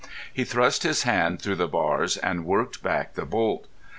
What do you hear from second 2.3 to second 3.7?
worked back the bolt.